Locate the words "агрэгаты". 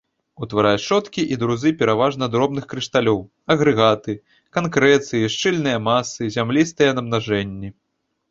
3.55-4.15